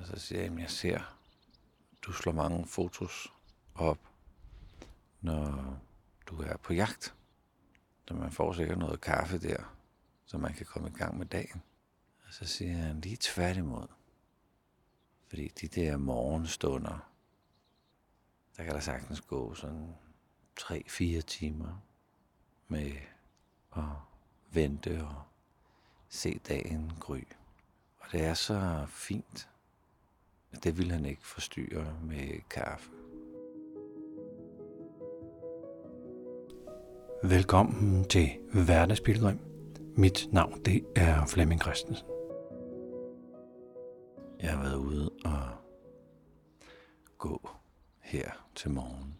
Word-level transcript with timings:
Og 0.00 0.06
så 0.06 0.18
siger 0.18 0.42
jeg, 0.42 0.52
at 0.52 0.58
jeg 0.58 0.70
ser, 0.70 1.16
du 2.02 2.12
slår 2.12 2.32
mange 2.32 2.66
fotos 2.66 3.32
op, 3.74 3.98
når 5.20 5.78
du 6.26 6.42
er 6.42 6.56
på 6.56 6.72
jagt. 6.72 7.14
Så 8.08 8.14
man 8.14 8.32
får 8.32 8.52
sikkert 8.52 8.78
noget 8.78 9.00
kaffe 9.00 9.38
der, 9.38 9.74
så 10.26 10.38
man 10.38 10.54
kan 10.54 10.66
komme 10.66 10.88
i 10.88 10.92
gang 10.92 11.18
med 11.18 11.26
dagen. 11.26 11.62
Og 12.26 12.34
så 12.34 12.44
siger 12.44 12.76
han 12.76 13.00
lige 13.00 13.16
tværtimod. 13.20 13.86
Fordi 15.28 15.48
de 15.48 15.68
der 15.68 15.96
morgenstunder, 15.96 17.10
der 18.56 18.64
kan 18.64 18.74
der 18.74 18.80
sagtens 18.80 19.20
gå 19.20 19.54
sådan 19.54 19.94
3-4 20.60 21.20
timer 21.20 21.82
med 22.68 22.92
at 23.76 23.82
vente 24.50 25.04
og 25.04 25.22
se 26.08 26.38
dagen 26.38 26.92
gry. 27.00 27.22
Og 27.98 28.12
det 28.12 28.24
er 28.24 28.34
så 28.34 28.86
fint, 28.88 29.48
det 30.64 30.78
vil 30.78 30.90
han 30.90 31.06
ikke 31.06 31.26
forstyrre 31.26 31.98
med 32.02 32.48
kaffe. 32.50 32.90
Velkommen 37.22 38.04
til 38.04 38.38
Hverdagspilgrim. 38.52 39.38
Mit 39.96 40.28
navn 40.32 40.64
det 40.64 40.86
er 40.96 41.26
Flemming 41.26 41.60
Christensen. 41.60 42.06
Jeg 44.40 44.50
har 44.50 44.62
været 44.62 44.76
ude 44.76 45.10
og 45.24 45.48
gå 47.18 47.50
her 48.00 48.48
til 48.54 48.70
morgen. 48.70 49.18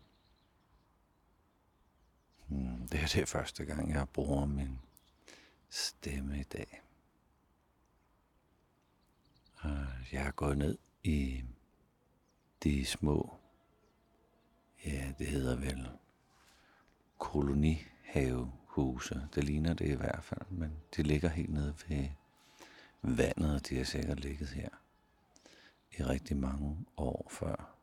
Hmm, 2.46 2.88
det 2.88 3.00
er 3.00 3.06
det 3.14 3.28
første 3.28 3.64
gang, 3.64 3.90
jeg 3.90 4.08
bruger 4.08 4.46
min 4.46 4.78
stemme 5.68 6.40
i 6.40 6.42
dag. 6.42 6.82
Jeg 10.12 10.24
har 10.24 10.30
gået 10.30 10.58
ned 10.58 10.78
i 11.08 11.44
de 12.62 12.84
små, 12.84 13.38
ja, 14.84 15.12
det 15.18 15.26
hedder 15.26 15.56
vel 15.56 15.88
kolonihavehuse. 17.18 19.28
Det 19.34 19.44
ligner 19.44 19.74
det 19.74 19.88
i 19.88 19.94
hvert 19.94 20.24
fald, 20.24 20.50
men 20.50 20.72
de 20.96 21.02
ligger 21.02 21.28
helt 21.28 21.50
nede 21.50 21.74
ved 21.88 22.08
vandet, 23.02 23.54
og 23.54 23.68
de 23.68 23.76
har 23.76 23.84
sikkert 23.84 24.20
ligget 24.20 24.48
her 24.48 24.68
i 25.98 26.02
rigtig 26.02 26.36
mange 26.36 26.86
år 26.96 27.28
før, 27.30 27.74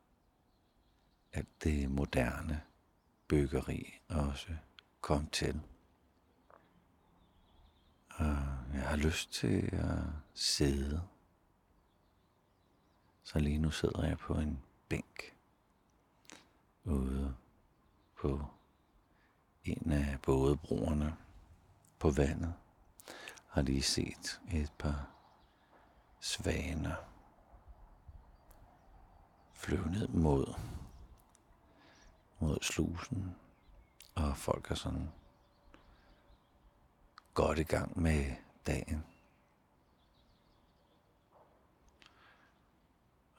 at 1.32 1.46
det 1.64 1.90
moderne 1.90 2.62
byggeri 3.28 4.00
også 4.08 4.56
kom 5.00 5.26
til. 5.26 5.60
Og 8.08 8.36
jeg 8.74 8.82
har 8.82 8.96
lyst 8.96 9.32
til 9.32 9.68
at 9.72 9.98
sidde. 10.34 11.02
Så 13.26 13.38
lige 13.38 13.58
nu 13.58 13.70
sidder 13.70 14.06
jeg 14.06 14.18
på 14.18 14.34
en 14.34 14.62
bænk 14.88 15.36
ude 16.84 17.36
på 18.20 18.46
en 19.64 19.92
af 19.92 20.18
bådebroerne 20.22 21.16
på 21.98 22.10
vandet. 22.10 22.54
Har 23.48 23.62
lige 23.62 23.82
set 23.82 24.40
et 24.52 24.72
par 24.78 25.08
svaner 26.20 26.94
flyve 29.54 29.90
ned 29.90 30.08
mod, 30.08 30.54
mod 32.38 32.58
slusen, 32.62 33.36
og 34.14 34.36
folk 34.36 34.70
er 34.70 34.74
sådan 34.74 35.10
godt 37.34 37.58
i 37.58 37.62
gang 37.62 38.00
med 38.00 38.36
dagen. 38.66 39.04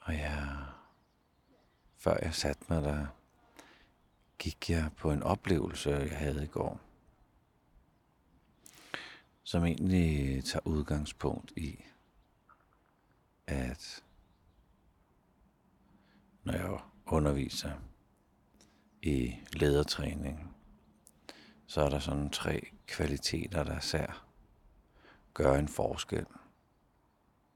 Og 0.08 0.14
jeg, 0.14 0.66
før 1.96 2.16
jeg 2.22 2.34
satte 2.34 2.64
mig 2.68 2.82
der, 2.82 3.06
gik 4.38 4.70
jeg 4.70 4.90
på 4.96 5.12
en 5.12 5.22
oplevelse, 5.22 5.90
jeg 5.90 6.18
havde 6.18 6.44
i 6.44 6.46
går, 6.46 6.80
som 9.42 9.64
egentlig 9.64 10.44
tager 10.44 10.66
udgangspunkt 10.66 11.52
i, 11.56 11.84
at 13.46 14.04
når 16.44 16.52
jeg 16.52 16.80
underviser 17.06 17.72
i 19.02 19.36
ledertræning, 19.52 20.56
så 21.66 21.80
er 21.80 21.88
der 21.88 21.98
sådan 21.98 22.30
tre 22.30 22.68
kvaliteter, 22.86 23.62
der 23.64 23.80
sær 23.80 24.26
gør 25.34 25.54
en 25.54 25.68
forskel, 25.68 26.26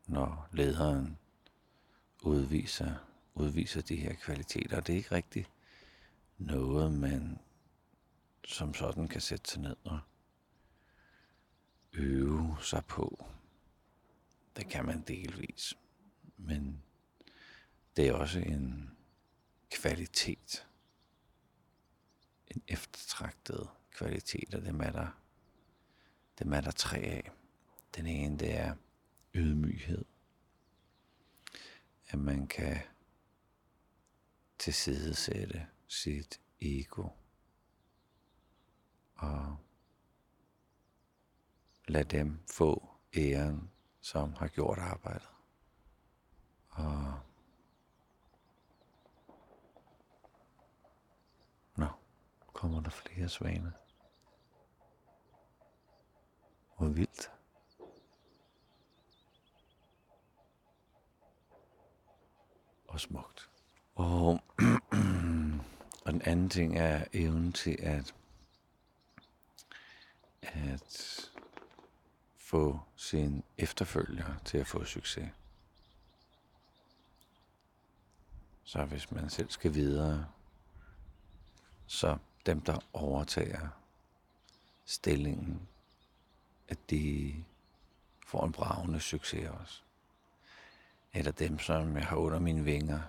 når 0.06 0.48
lederen 0.50 1.18
udviser, 2.22 2.94
udviser 3.34 3.80
de 3.80 3.96
her 3.96 4.14
kvaliteter. 4.14 4.80
Det 4.80 4.92
er 4.92 4.96
ikke 4.96 5.14
rigtigt 5.14 5.50
noget, 6.38 6.92
man 6.92 7.38
som 8.44 8.74
sådan 8.74 9.08
kan 9.08 9.20
sætte 9.20 9.50
sig 9.50 9.62
ned 9.62 9.76
og 9.84 10.00
øve 11.92 12.56
sig 12.60 12.84
på. 12.84 13.26
Det 14.56 14.68
kan 14.68 14.86
man 14.86 15.02
delvis, 15.02 15.74
men 16.36 16.82
det 17.96 18.08
er 18.08 18.12
også 18.12 18.38
en 18.38 18.96
kvalitet, 19.70 20.66
en 22.48 22.62
eftertragtet 22.68 23.68
kvalitet, 23.90 24.54
og 24.54 24.62
det 24.62 24.68
er 24.68 24.92
der, 24.92 25.08
det 26.38 26.54
er 26.54 26.60
der 26.60 26.70
tre 26.70 26.98
af. 26.98 27.30
Den 27.96 28.06
ene, 28.06 28.38
det 28.38 28.54
er 28.54 28.74
ydmyghed. 29.34 30.04
At 32.12 32.18
man 32.18 32.46
kan 32.46 32.76
tilsidesætte 34.58 35.66
sit 35.88 36.40
ego 36.60 37.08
og 39.16 39.56
lade 41.88 42.16
dem 42.16 42.40
få 42.50 42.88
æren, 43.16 43.70
som 44.00 44.32
har 44.32 44.48
gjort 44.48 44.78
arbejdet. 44.78 45.28
Og 46.68 47.20
Nå, 51.76 51.86
kommer 52.52 52.80
der 52.80 52.90
flere 52.90 53.28
svaner. 53.28 53.70
Hvor 56.76 56.88
vildt. 56.88 57.32
Og 62.92 63.00
smukt. 63.00 63.50
Og, 63.94 64.42
og 66.04 66.12
den 66.12 66.22
anden 66.22 66.50
ting 66.50 66.78
er 66.78 67.04
evnen 67.12 67.52
til 67.52 67.76
at, 67.80 68.14
at 70.42 71.30
få 72.36 72.80
sin 72.96 73.44
efterfølger 73.58 74.34
til 74.44 74.58
at 74.58 74.66
få 74.66 74.84
succes. 74.84 75.30
Så 78.64 78.84
hvis 78.84 79.10
man 79.10 79.30
selv 79.30 79.50
skal 79.50 79.74
videre, 79.74 80.26
så 81.86 82.18
dem, 82.46 82.60
der 82.60 82.78
overtager 82.92 83.68
stillingen, 84.84 85.68
at 86.68 86.90
de 86.90 87.34
får 88.26 88.46
en 88.46 88.52
bravende 88.52 89.00
succes 89.00 89.50
også. 89.50 89.82
Eller 91.12 91.32
dem, 91.32 91.58
som 91.58 91.96
jeg 91.96 92.06
har 92.06 92.16
under 92.16 92.38
mine 92.38 92.64
vinger, 92.64 93.00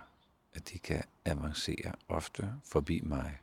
at 0.54 0.70
de 0.70 0.80
kan 0.80 1.04
avancere 1.26 1.94
ofte 2.08 2.54
forbi 2.66 3.02
mig 3.02 3.40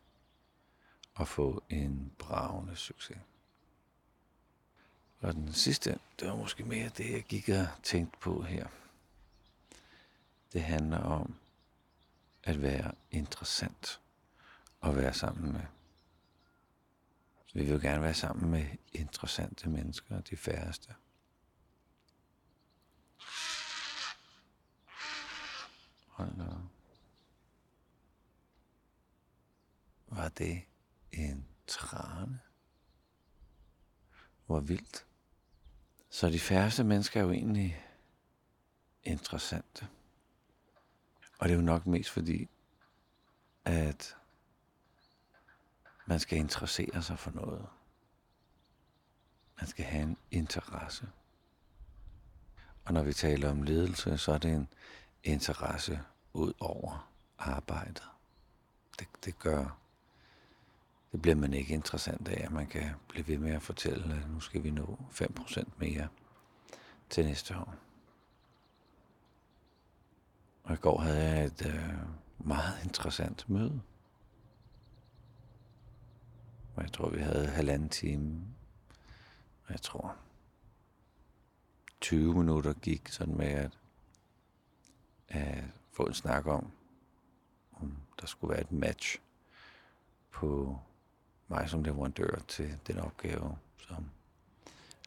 og 1.14 1.28
få 1.28 1.62
en 1.68 2.12
bravende 2.18 2.76
succes. 2.76 3.18
Og 5.20 5.34
den 5.34 5.52
sidste, 5.52 5.98
det 6.20 6.28
var 6.28 6.36
måske 6.36 6.64
mere 6.64 6.88
det, 6.88 7.12
jeg 7.12 7.22
gik 7.22 7.48
og 7.48 7.66
tænkte 7.82 8.18
på 8.18 8.42
her. 8.42 8.66
Det 10.52 10.62
handler 10.62 10.98
om 10.98 11.34
at 12.42 12.62
være 12.62 12.92
interessant 13.10 14.00
at 14.82 14.96
være 14.96 15.14
sammen 15.14 15.52
med. 15.52 15.62
Så 17.46 17.58
vi 17.58 17.64
vil 17.64 17.72
jo 17.72 17.78
gerne 17.82 18.02
være 18.02 18.14
sammen 18.14 18.50
med 18.50 18.66
interessante 18.92 19.68
mennesker, 19.68 20.20
de 20.20 20.36
færreste. 20.36 20.94
Hold. 26.20 26.70
Var 30.08 30.28
det 30.28 30.62
en 31.12 31.46
trane? 31.66 32.40
Hvor 34.46 34.60
vildt. 34.60 35.06
Så 36.10 36.30
de 36.30 36.40
færreste 36.40 36.84
mennesker 36.84 37.20
er 37.20 37.24
jo 37.24 37.30
egentlig 37.30 37.86
interessante. 39.02 39.88
Og 41.38 41.48
det 41.48 41.54
er 41.54 41.58
jo 41.58 41.64
nok 41.64 41.86
mest 41.86 42.10
fordi, 42.10 42.48
at 43.64 44.16
man 46.06 46.20
skal 46.20 46.38
interessere 46.38 47.02
sig 47.02 47.18
for 47.18 47.30
noget. 47.30 47.66
Man 49.60 49.66
skal 49.68 49.84
have 49.84 50.02
en 50.02 50.16
interesse. 50.30 51.08
Og 52.84 52.94
når 52.94 53.02
vi 53.02 53.12
taler 53.12 53.50
om 53.50 53.62
ledelse, 53.62 54.18
så 54.18 54.32
er 54.32 54.38
det 54.38 54.54
en 54.54 54.68
interesse 55.24 56.04
ud 56.32 56.52
over 56.60 57.10
arbejdet. 57.38 58.02
Det, 58.98 59.08
det 59.24 59.38
gør, 59.38 59.78
det 61.12 61.22
bliver 61.22 61.34
man 61.34 61.54
ikke 61.54 61.74
interessant 61.74 62.28
af, 62.28 62.44
at 62.44 62.52
man 62.52 62.66
kan 62.66 62.90
blive 63.08 63.28
ved 63.28 63.38
med 63.38 63.52
at 63.52 63.62
fortælle, 63.62 64.14
at 64.14 64.30
nu 64.30 64.40
skal 64.40 64.64
vi 64.64 64.70
nå 64.70 64.98
5% 65.10 65.64
mere 65.76 66.08
til 67.10 67.24
næste 67.24 67.56
år. 67.56 67.74
Og 70.62 70.74
i 70.74 70.76
går 70.76 71.00
havde 71.00 71.24
jeg 71.24 71.44
et 71.44 71.66
øh, 71.66 71.96
meget 72.38 72.84
interessant 72.84 73.48
møde. 73.48 73.80
Og 76.76 76.82
jeg 76.82 76.92
tror, 76.92 77.10
vi 77.10 77.20
havde 77.20 77.46
halvanden 77.46 77.88
time. 77.88 78.44
Og 79.66 79.72
jeg 79.72 79.82
tror, 79.82 80.16
20 82.00 82.34
minutter 82.34 82.72
gik 82.72 83.08
sådan 83.08 83.36
med 83.36 83.46
at, 83.46 83.64
at 83.64 83.79
få 86.00 86.06
en 86.06 86.14
snak 86.14 86.46
om, 86.46 86.72
om 87.72 87.96
der 88.20 88.26
skulle 88.26 88.50
være 88.50 88.60
et 88.60 88.72
match 88.72 89.18
på 90.30 90.78
mig 91.48 91.70
som 91.70 91.84
leverandør 91.84 92.38
til 92.48 92.78
den 92.86 92.98
opgave, 92.98 93.58
som 93.76 94.10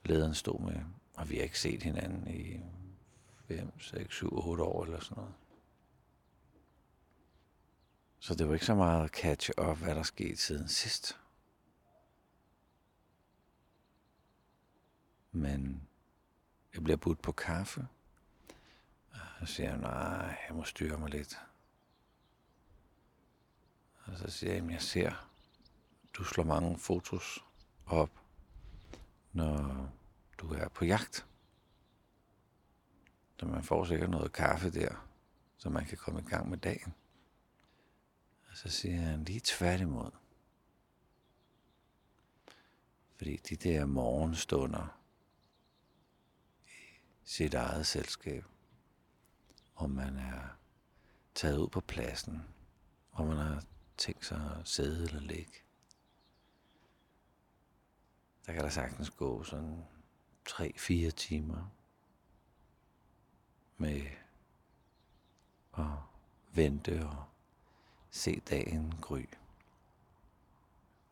lederen 0.06 0.34
stod 0.34 0.60
med. 0.60 0.82
Og 1.14 1.30
vi 1.30 1.36
har 1.36 1.44
ikke 1.44 1.60
set 1.60 1.84
hinanden 1.84 2.28
i 2.28 2.60
5, 3.48 3.80
6, 3.80 4.16
7, 4.16 4.30
8 4.34 4.64
år 4.64 4.84
eller 4.84 5.00
sådan 5.00 5.18
noget. 5.18 5.34
Så 8.20 8.36
det 8.36 8.48
var 8.48 8.54
ikke 8.54 8.66
så 8.66 8.76
meget 8.76 9.04
at 9.04 9.12
catch 9.12 9.52
op, 9.58 9.78
hvad 9.78 9.96
der 9.96 10.04
skete 10.04 10.38
siden 10.38 10.68
sidst. 10.68 11.20
Men 15.32 15.88
jeg 16.74 16.84
bliver 16.84 16.98
budt 16.98 17.22
på 17.22 17.32
kaffe. 17.32 17.88
Så 19.46 19.54
siger 19.54 19.70
jeg, 19.70 19.78
nej, 19.78 20.38
jeg 20.48 20.56
må 20.56 20.64
styre 20.64 20.98
mig 20.98 21.10
lidt. 21.10 21.40
Og 24.06 24.18
så 24.18 24.30
siger 24.30 24.54
jeg, 24.54 24.72
jeg 24.72 24.82
ser, 24.82 25.30
du 26.14 26.24
slår 26.24 26.44
mange 26.44 26.80
fotos 26.80 27.46
op, 27.86 28.10
når 29.32 29.90
du 30.38 30.54
er 30.54 30.68
på 30.68 30.86
jagt. 30.86 31.28
Så 33.40 33.46
man 33.46 33.64
får 33.64 33.86
sikkert 33.86 34.10
noget 34.10 34.34
kaffe 34.34 34.72
der, 34.72 35.08
så 35.58 35.70
man 35.70 35.86
kan 35.86 35.98
komme 35.98 36.22
i 36.22 36.24
gang 36.24 36.50
med 36.50 36.58
dagen. 36.58 36.94
Og 38.50 38.58
så 38.58 38.70
siger 38.70 39.02
han 39.02 39.24
lige 39.24 39.42
tværtimod. 39.44 40.12
Fordi 43.16 43.38
de 43.38 43.56
der 43.56 43.86
morgenstunder 43.86 45.00
i 47.24 47.28
sit 47.28 47.54
eget 47.54 47.88
selskab, 47.88 48.46
og 49.76 49.90
man 49.90 50.18
er 50.18 50.48
taget 51.36 51.58
ud 51.58 51.68
på 51.68 51.82
pladsen, 51.82 52.46
om 53.12 53.28
man 53.28 53.38
har 53.38 53.64
tænkt 53.98 54.26
sig 54.26 54.58
at 54.60 54.68
sidde 54.68 55.04
eller 55.04 55.20
ligge, 55.20 55.54
der 58.46 58.54
kan 58.54 58.64
der 58.64 58.70
sagtens 58.70 59.10
gå 59.10 59.44
sådan 59.44 59.86
3-4 60.50 61.10
timer 61.10 61.70
med 63.78 64.02
at 65.78 65.86
vente 66.52 67.08
og 67.08 67.26
se 68.10 68.40
dagen 68.40 68.94
gry. 69.02 69.26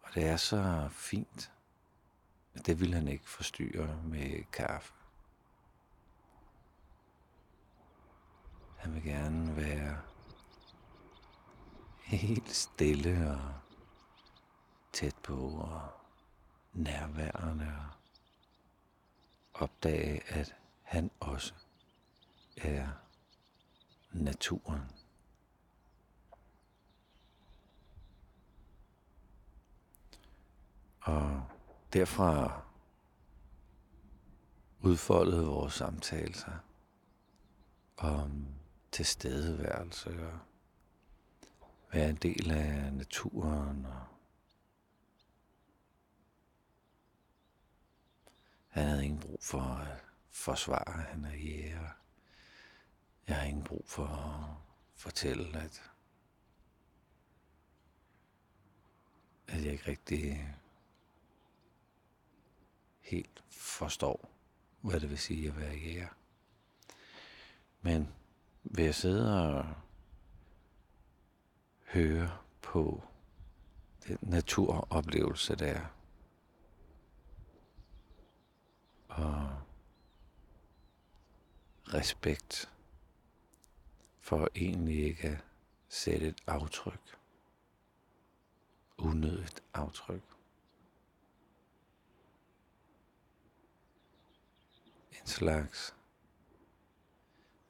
Og 0.01 0.15
det 0.15 0.27
er 0.27 0.37
så 0.37 0.89
fint, 0.91 1.51
at 2.53 2.65
det 2.65 2.79
vil 2.79 2.93
han 2.93 3.07
ikke 3.07 3.29
forstyrre 3.29 4.03
med 4.03 4.43
kaffe. 4.51 4.93
Han 8.81 8.93
vil 8.93 9.03
gerne 9.03 9.55
være 9.55 10.01
helt 12.03 12.49
stille 12.49 13.31
og 13.31 13.53
tæt 14.93 15.15
på 15.23 15.37
og 15.49 15.81
nærværende 16.73 17.73
og 17.77 17.85
opdage, 19.63 20.21
at 20.27 20.55
han 20.81 21.11
også 21.19 21.53
er 22.57 22.87
naturen. 24.11 24.91
Og 31.01 31.43
derfra 31.93 32.61
udfoldede 34.79 35.45
vores 35.45 35.73
samtale 35.73 36.33
sig 36.33 36.57
om 37.97 38.60
tilstedeværelse 38.91 40.09
og 40.09 40.39
være 41.93 42.09
en 42.09 42.15
del 42.15 42.51
af 42.51 42.93
naturen 42.93 43.85
og 43.85 44.05
Han 48.71 48.87
havde 48.87 49.05
ingen 49.05 49.19
brug 49.19 49.39
for 49.41 49.61
at 49.61 50.03
forsvare, 50.29 51.01
han 51.01 51.25
er 51.25 51.35
jæger. 51.35 51.89
Jeg 53.27 53.35
har 53.35 53.43
ingen 53.43 53.63
brug 53.63 53.83
for 53.87 54.05
at 54.07 54.55
fortælle, 54.95 55.59
at, 55.59 55.91
at 59.47 59.63
jeg 59.65 59.71
ikke 59.71 59.87
rigtig 59.91 60.55
helt 62.99 63.43
forstår, 63.49 64.29
hvad 64.81 64.99
det 64.99 65.09
vil 65.09 65.19
sige 65.19 65.47
at 65.47 65.57
være 65.57 65.75
jæger. 65.75 66.09
Men 67.81 68.13
vil 68.63 68.85
jeg 68.85 68.95
sidde 68.95 69.47
og 69.47 69.65
høre 71.83 72.37
på 72.61 73.03
den 74.07 74.17
naturoplevelse, 74.21 75.55
der 75.55 75.65
er, 75.65 75.85
og 79.07 79.61
respekt 81.93 82.73
for 84.19 84.49
egentlig 84.55 85.03
ikke 85.03 85.27
at 85.27 85.43
sætte 85.89 86.27
et 86.27 86.41
aftryk. 86.47 87.17
Unødigt 88.97 89.63
aftryk. 89.73 90.23
En 95.11 95.27
slags 95.27 95.95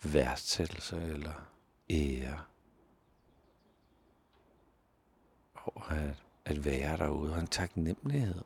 værdsættelse 0.04 1.02
eller 1.02 1.34
ære 1.90 2.46
over 5.56 5.84
at, 5.84 6.24
at 6.46 6.66
være 6.66 6.98
derude 6.98 7.34
og 7.34 7.40
en 7.40 7.48
taknemmelighed. 7.48 8.44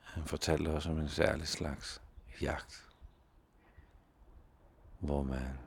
Han 0.00 0.24
fortalte 0.24 0.68
også 0.68 0.90
om 0.90 0.98
en 0.98 1.08
særlig 1.08 1.48
slags 1.48 2.02
jagt, 2.40 2.88
hvor 4.98 5.22
man 5.22 5.58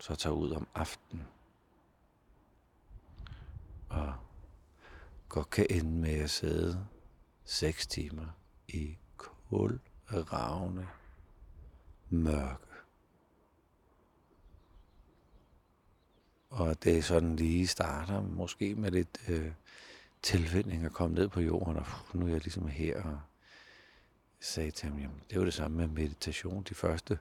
så 0.00 0.14
tager 0.14 0.34
ud 0.34 0.50
om 0.50 0.68
aftenen 0.74 1.26
og 3.88 4.14
godt 5.28 5.50
kan 5.50 5.66
ende 5.70 5.90
med 5.90 6.14
at 6.14 6.30
sidde 6.30 6.86
seks 7.44 7.86
timer 7.86 8.26
i 8.68 8.98
kul 9.16 9.80
ravne 10.12 10.88
mørke. 12.10 12.66
Og 16.50 16.82
det 16.82 16.98
er 16.98 17.02
sådan 17.02 17.36
lige 17.36 17.66
starter, 17.66 18.22
måske 18.22 18.74
med 18.74 18.90
lidt 18.90 19.18
øh, 19.28 19.52
tilvænning 20.22 20.84
at 20.84 20.92
komme 20.92 21.14
ned 21.14 21.28
på 21.28 21.40
jorden, 21.40 21.76
og 21.76 21.86
nu 22.14 22.26
er 22.26 22.30
jeg 22.30 22.40
ligesom 22.40 22.66
her, 22.66 23.02
og 23.02 23.20
sagde 24.40 24.70
til 24.70 24.88
ham, 24.88 24.98
jamen, 24.98 25.22
det 25.28 25.36
er 25.36 25.40
jo 25.40 25.46
det 25.46 25.54
samme 25.54 25.76
med 25.76 25.86
meditation. 25.86 26.62
De 26.62 26.74
første 26.74 27.18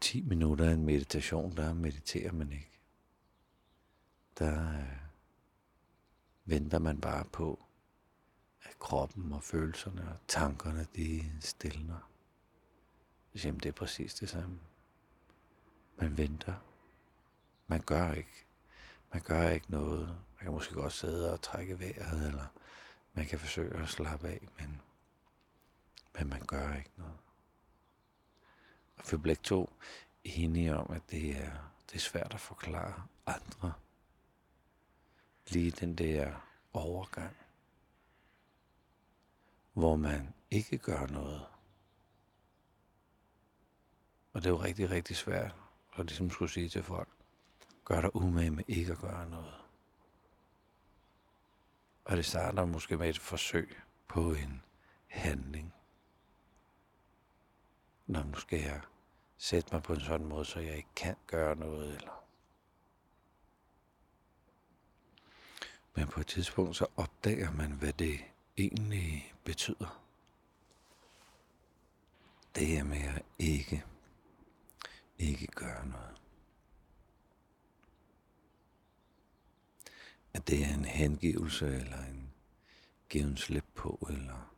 10 0.00 0.20
minutter 0.20 0.64
af 0.64 0.72
en 0.72 0.84
meditation, 0.84 1.56
der 1.56 1.74
mediterer 1.74 2.32
man 2.32 2.52
ikke. 2.52 2.80
Der 4.38 4.68
øh, 4.68 4.96
venter 6.44 6.78
man 6.78 7.00
bare 7.00 7.24
på, 7.32 7.64
at 8.62 8.78
kroppen 8.78 9.32
og 9.32 9.42
følelserne 9.42 10.08
og 10.08 10.16
tankerne, 10.28 10.86
de 10.96 11.32
stillner. 11.40 12.10
Jamen, 13.44 13.60
det 13.60 13.68
er 13.68 13.72
præcis 13.72 14.14
det 14.14 14.28
samme. 14.28 14.60
Man 15.96 16.16
venter. 16.16 16.54
Man 17.66 17.80
gør 17.80 18.12
ikke. 18.12 18.46
Man 19.12 19.22
gør 19.22 19.48
ikke 19.48 19.70
noget. 19.70 20.06
Man 20.08 20.40
kan 20.40 20.52
måske 20.52 20.74
godt 20.74 20.92
sidde 20.92 21.32
og 21.32 21.42
trække 21.42 21.80
vejret, 21.80 22.26
eller 22.26 22.46
man 23.14 23.26
kan 23.26 23.38
forsøge 23.38 23.74
at 23.76 23.88
slappe 23.88 24.28
af, 24.28 24.48
men, 24.58 24.80
men 26.18 26.28
man 26.28 26.46
gør 26.46 26.74
ikke 26.74 26.90
noget. 26.96 27.18
Og 28.96 29.04
vi 29.10 29.16
blev 29.16 29.36
to 29.36 29.70
enige 30.24 30.76
om, 30.76 30.90
at 30.90 31.02
det 31.10 31.30
er, 31.30 31.50
det 31.88 31.94
er 31.94 32.00
svært 32.00 32.34
at 32.34 32.40
forklare 32.40 33.02
andre. 33.26 33.72
Lige 35.48 35.70
den 35.70 35.94
der 35.94 36.34
overgang, 36.72 37.36
hvor 39.80 39.96
man 39.96 40.34
ikke 40.50 40.78
gør 40.78 41.06
noget, 41.06 41.46
Og 44.32 44.40
det 44.40 44.46
er 44.46 44.50
jo 44.50 44.62
rigtig, 44.62 44.90
rigtig 44.90 45.16
svært 45.16 45.54
at 45.96 46.06
ligesom 46.06 46.30
skulle 46.30 46.50
sige 46.50 46.68
til 46.68 46.82
folk, 46.82 47.08
gør 47.84 48.00
dig 48.00 48.16
umage 48.16 48.50
med 48.50 48.64
ikke 48.68 48.92
at 48.92 48.98
gøre 48.98 49.30
noget. 49.30 49.54
Og 52.04 52.16
det 52.16 52.24
starter 52.26 52.64
måske 52.64 52.96
med 52.96 53.08
et 53.08 53.18
forsøg 53.18 53.76
på 54.08 54.32
en 54.32 54.62
handling. 55.06 55.74
Når 58.06 58.22
nu 58.22 58.34
skal 58.34 58.60
jeg 58.60 58.80
sætte 59.36 59.68
mig 59.72 59.82
på 59.82 59.92
en 59.92 60.00
sådan 60.00 60.26
måde, 60.26 60.44
så 60.44 60.60
jeg 60.60 60.76
ikke 60.76 60.94
kan 60.96 61.16
gøre 61.26 61.56
noget, 61.56 61.96
eller 61.96 62.24
Men 65.94 66.06
på 66.06 66.20
et 66.20 66.26
tidspunkt 66.26 66.76
så 66.76 66.86
opdager 66.96 67.50
man, 67.50 67.72
hvad 67.72 67.92
det 67.92 68.20
egentlig 68.56 69.34
betyder. 69.44 70.06
Det 72.54 72.78
er 72.78 72.84
med 72.84 73.02
at 73.02 73.22
ikke, 73.38 73.84
ikke 75.18 75.46
gøre 75.46 75.86
noget. 75.86 76.20
At 80.32 80.48
det 80.48 80.64
er 80.64 80.74
en 80.74 80.84
hengivelse 80.84 81.66
eller 81.66 82.04
en 82.04 82.32
given 83.08 83.36
slip 83.36 83.64
på, 83.74 84.06
eller 84.10 84.54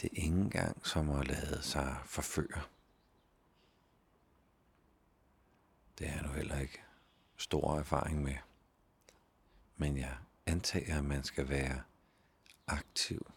det 0.00 0.10
er 0.12 0.22
ingen 0.22 0.50
gang 0.50 0.86
som 0.86 1.10
at 1.10 1.26
lade 1.26 1.62
sig 1.62 2.00
forføre. 2.04 2.62
Det 5.98 6.08
er 6.08 6.22
nu 6.22 6.32
heller 6.32 6.58
ikke 6.58 6.82
stor 7.36 7.78
erfaring 7.78 8.22
med. 8.22 8.36
Men 9.76 9.96
jeg 9.96 10.16
antager, 10.46 10.98
at 10.98 11.04
man 11.04 11.24
skal 11.24 11.48
være 11.48 11.82
aktiv 12.66 13.32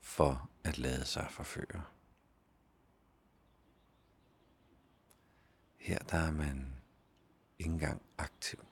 for 0.00 0.50
at 0.64 0.78
lade 0.78 1.04
sig 1.04 1.28
forføre. 1.30 1.84
Her 5.76 5.98
der 5.98 6.18
er 6.18 6.30
man 6.30 6.74
ikke 7.58 7.72
engang 7.72 8.02
aktiv. 8.18 8.64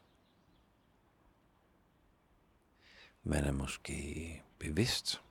Man 3.22 3.44
er 3.44 3.52
måske 3.52 4.42
bevidst, 4.58 5.22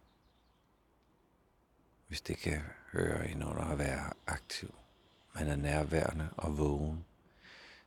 hvis 2.08 2.22
det 2.22 2.38
kan 2.38 2.62
høre 2.92 3.30
ind 3.30 3.44
under 3.44 3.64
at 3.64 3.78
være 3.78 4.14
aktiv. 4.28 4.76
Man 5.36 5.48
er 5.48 5.56
nærværende 5.56 6.30
og 6.38 6.58
vågen. 6.58 7.06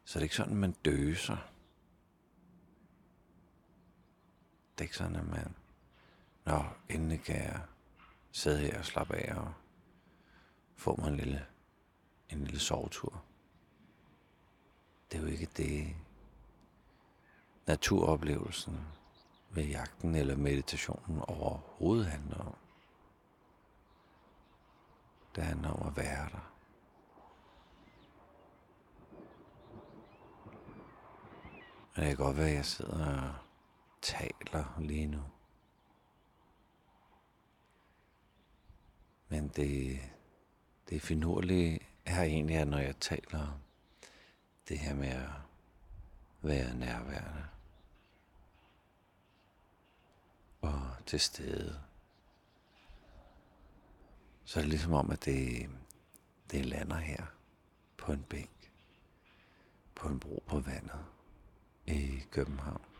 Så 0.04 0.18
det 0.18 0.22
er 0.22 0.24
ikke 0.24 0.34
sådan, 0.34 0.56
man 0.56 0.72
døser. 0.72 1.55
Dækserne, 4.78 5.22
mand. 5.22 5.54
Nå, 6.44 6.64
endelig 6.88 7.22
kan 7.22 7.36
jeg 7.36 7.60
sidde 8.32 8.58
her 8.58 8.78
og 8.78 8.84
slappe 8.84 9.16
af 9.16 9.34
og 9.34 9.52
få 10.76 10.96
mig 10.96 11.08
en 11.08 11.16
lille, 11.16 11.46
en 12.28 12.44
lille 12.44 12.60
sovetur. 12.60 13.22
Det 15.10 15.18
er 15.18 15.22
jo 15.22 15.28
ikke 15.28 15.48
det, 15.56 15.96
naturoplevelsen 17.66 18.80
ved 19.50 19.64
jagten 19.64 20.14
eller 20.14 20.36
meditationen 20.36 21.20
overhovedet 21.20 22.06
handler 22.06 22.38
om. 22.38 22.56
Det 25.36 25.44
handler 25.44 25.70
om 25.70 25.86
at 25.86 25.96
være 25.96 26.28
der. 26.32 26.52
Men 31.94 32.04
det 32.04 32.16
kan 32.16 32.26
godt 32.26 32.36
være, 32.36 32.48
at 32.48 32.54
jeg 32.54 32.64
sidder 32.64 33.22
og 33.22 33.45
taler 34.06 34.80
lige 34.80 35.06
nu. 35.06 35.22
Men 39.28 39.48
det, 39.48 40.00
det 40.88 41.02
finurlige 41.02 41.80
er 42.04 42.22
egentlig, 42.22 42.56
at 42.56 42.68
når 42.68 42.78
jeg 42.78 42.96
taler 43.00 43.60
det 44.68 44.78
her 44.78 44.94
med 44.94 45.08
at 45.08 45.30
være 46.42 46.74
nærværende 46.74 47.46
og 50.60 50.80
til 51.06 51.20
stede, 51.20 51.80
så 54.44 54.58
er 54.58 54.62
det 54.62 54.70
ligesom 54.70 54.92
om, 54.92 55.10
at 55.10 55.24
det, 55.24 55.70
det 56.50 56.66
lander 56.66 56.96
her 56.96 57.26
på 57.96 58.12
en 58.12 58.22
bænk, 58.22 58.72
på 59.94 60.08
en 60.08 60.20
bro 60.20 60.42
på 60.46 60.60
vandet 60.60 61.04
i 61.86 62.22
København. 62.30 62.95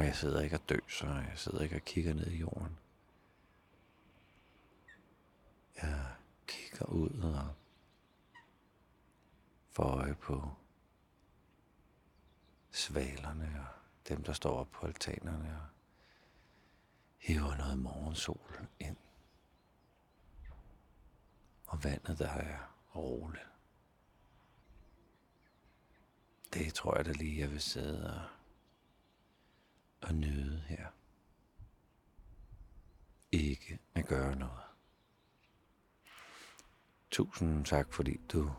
Og 0.00 0.06
jeg 0.06 0.16
sidder 0.16 0.40
ikke 0.40 0.56
og 0.56 0.68
døser, 0.68 1.14
jeg 1.14 1.38
sidder 1.38 1.60
ikke 1.60 1.76
og 1.76 1.82
kigger 1.82 2.14
ned 2.14 2.26
i 2.26 2.36
jorden. 2.36 2.78
Jeg 5.82 6.14
kigger 6.46 6.86
ud 6.86 7.20
og 7.22 7.54
får 9.70 9.84
øje 9.84 10.14
på 10.14 10.50
svalerne 12.70 13.66
og 13.68 13.74
dem, 14.08 14.24
der 14.24 14.32
står 14.32 14.56
op 14.56 14.70
på 14.70 14.86
altanerne 14.86 15.60
og 15.60 15.66
hiver 17.18 17.56
noget 17.56 17.78
morgensol 17.78 18.66
ind. 18.78 18.96
Og 21.66 21.84
vandet, 21.84 22.18
der 22.18 22.28
er 22.28 22.74
roligt. 22.94 23.46
Det 26.52 26.74
tror 26.74 26.96
jeg 26.96 27.04
da 27.04 27.12
lige, 27.12 27.40
jeg 27.40 27.50
vil 27.50 27.60
sidde 27.60 28.14
og, 28.14 28.39
at 30.02 30.14
nyde 30.14 30.62
her. 30.66 30.86
Ikke 33.32 33.78
at 33.94 34.06
gøre 34.06 34.36
noget. 34.36 34.60
Tusind 37.10 37.64
tak, 37.64 37.92
fordi 37.92 38.20
du 38.32 38.50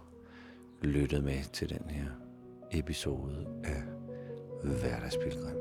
lyttede 0.81 1.21
med 1.21 1.43
til 1.43 1.69
den 1.69 1.89
her 1.89 2.11
episode 2.71 3.61
af 3.63 3.83
Hverdagspilgrim. 4.63 5.60